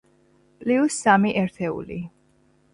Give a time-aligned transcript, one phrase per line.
[0.63, 2.03] პლიუს სამი ერთეული.